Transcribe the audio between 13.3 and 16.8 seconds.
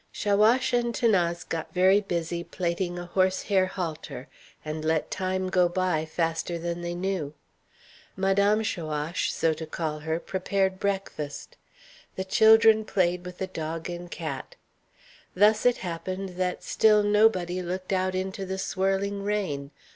the dog and cat. Thus it happened that